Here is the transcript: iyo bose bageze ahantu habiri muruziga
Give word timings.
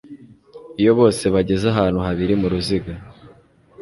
iyo 0.81 0.91
bose 0.99 1.23
bageze 1.33 1.65
ahantu 1.73 1.99
habiri 2.07 2.33
muruziga 2.41 2.93